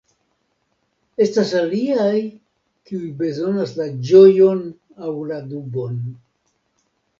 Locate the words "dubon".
5.55-6.05